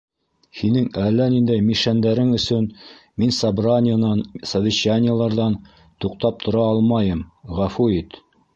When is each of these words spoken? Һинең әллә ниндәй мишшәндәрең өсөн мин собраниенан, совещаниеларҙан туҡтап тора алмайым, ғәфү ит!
Һинең 0.59 0.85
әллә 1.01 1.27
ниндәй 1.33 1.63
мишшәндәрең 1.65 2.31
өсөн 2.37 2.65
мин 3.25 3.35
собраниенан, 3.41 4.25
совещаниеларҙан 4.55 5.61
туҡтап 6.07 6.45
тора 6.47 6.67
алмайым, 6.73 7.25
ғәфү 7.61 7.91
ит! 8.01 8.23